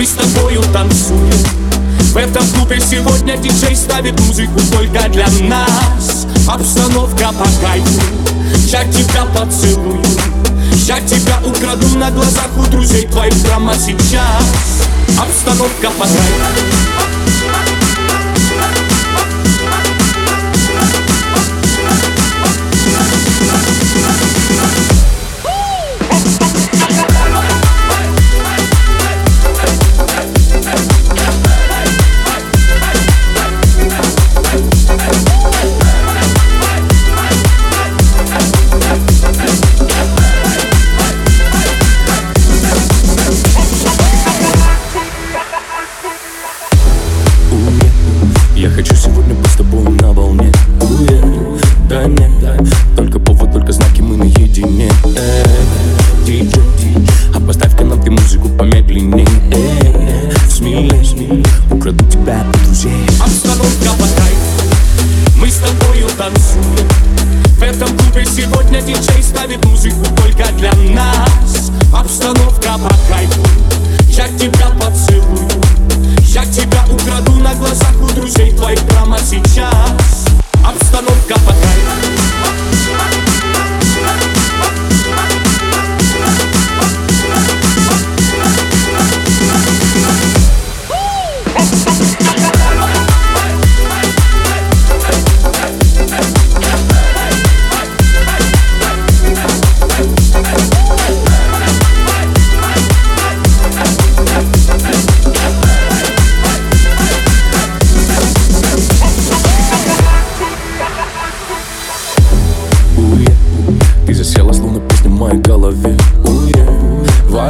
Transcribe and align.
с 0.00 0.12
тобою 0.12 0.62
танцуем. 0.72 1.30
В 2.12 2.16
этом 2.16 2.46
клубе 2.48 2.80
сегодня 2.80 3.36
диджей 3.36 3.76
ставит 3.76 4.18
музыку 4.20 4.58
только 4.72 5.08
для 5.10 5.26
нас. 5.42 6.26
Обстановка 6.48 7.28
по 7.32 7.44
кайфу 7.60 8.02
Я 8.68 8.84
тебя 8.84 9.26
поцелую. 9.26 10.02
Я 10.86 10.98
тебя 11.00 11.38
украду 11.44 11.98
на 11.98 12.10
глазах 12.10 12.48
у 12.56 12.64
друзей 12.70 13.06
твоих 13.06 13.38
прямо 13.44 13.74
сейчас. 13.74 14.46
Обстановка 15.18 15.90
по 15.98 16.04
кайфу 16.04 17.21
с 49.52 49.56
тобой 49.56 49.84
на 50.00 50.12
волне. 50.12 50.50
Да 51.88 52.04
нет, 52.04 52.30
только 52.96 53.18
повод, 53.18 53.52
только 53.52 53.72
знаки 53.72 54.00
мы 54.00 54.16
наедине. 54.16 54.90
Диджей, 56.24 57.06
а 57.34 57.40
поставь-ка 57.40 57.84
нам 57.84 58.00
ты 58.00 58.10
музыку 58.10 58.48
помедленней 58.56 59.26
Эй, 59.52 61.44
украду 61.70 62.04
тебя 62.06 62.40
от 62.40 62.52
друзей. 62.64 62.92
Обстановка 63.20 63.90
по 63.98 64.06
кайфу 64.16 65.38
Мы 65.38 65.50
с 65.50 65.56
тобою 65.56 66.08
танцуем. 66.16 66.88
В 67.58 67.62
этом 67.62 67.88
клубе 67.98 68.24
сегодня 68.24 68.80
диджей 68.80 69.22
ставит 69.22 69.62
музыку 69.66 70.04
только 70.16 70.50
для 70.52 70.72
нас. 70.94 71.70
Обстановка 71.92 72.78
по 72.78 72.94
кайфу 73.12 73.42
Я 74.08 74.28
тебя 74.38 74.68
поцелую. 74.80 75.48
Я 76.32 76.46
тебя 76.46 76.82
украду 76.90 77.32
на 77.34 77.52
глазах 77.54 77.94
у 78.00 78.06
друзей 78.14 78.52
твоих 78.52 78.80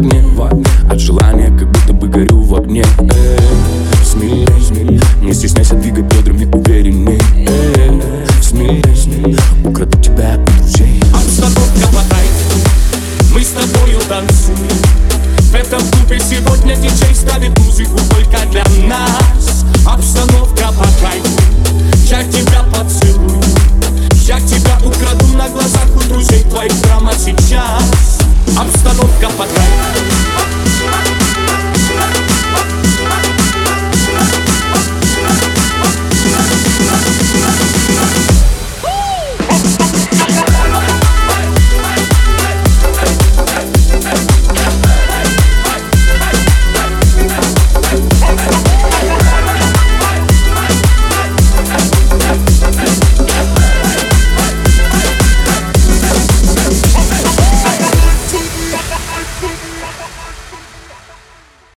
в 0.00 0.02
огне, 0.02 0.22
в 0.22 0.42
огне 0.42 0.64
От 0.90 0.98
желания 0.98 1.46
как 1.58 1.70
будто 1.70 1.92
бы 1.92 2.08
горю 2.08 2.40
в 2.40 2.54
огне. 2.54 2.84
Смелей, 4.04 4.46
смелей 4.62 5.00
Не 5.20 5.32
стесняйся 5.32 5.74
двигать 5.74 6.04
бедрами 6.04 6.44
уверенней. 6.44 7.20
Смелей, 8.42 8.96
смелей 8.96 9.36
Украду 9.64 9.98
тебя 9.98 10.34
от 10.34 10.44
друзей. 10.44 11.02
Обстановка 11.12 11.86
кайфу 12.08 13.34
Мы 13.34 13.42
с 13.42 13.48
тобою 13.48 14.00
танцуем. 14.08 14.80
В 15.38 15.54
этом 15.54 15.80
клубе 15.90 16.20
сегодня 16.20 16.76
диджей 16.76 17.14
ставит 17.14 17.58
музыку 17.58 17.98
только 18.10 18.38
для 18.50 18.64
нас. 18.86 19.64
Обстановка 19.86 20.72
по 20.72 20.86
кайфу 21.02 21.40
Я 22.06 22.24
тебя 22.24 22.62
поцелую. 22.72 23.42
Я 24.26 24.40
тебя 24.40 24.78
украду 24.78 25.26
на 25.36 25.48
глазах 25.48 25.88
у 25.96 26.08
друзей 26.08 26.44
твоих 26.44 26.72
прямо 26.82 27.12
сейчас 27.14 28.19
обстановка 28.60 29.28
под 29.38 29.48
рай. 29.56 30.49